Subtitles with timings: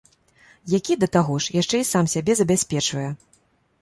[0.75, 3.09] Які, да таго ж, яшчэ і сам сябе забяспечвае!